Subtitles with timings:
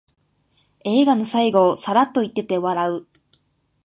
[0.83, 3.07] 映画の最後をサラッと言ってて笑う